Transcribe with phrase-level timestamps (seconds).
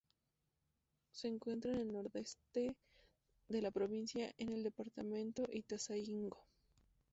[1.11, 2.75] Se encuentra en el nordeste
[3.47, 6.43] de la provincia, en el departamento Ituzaingó.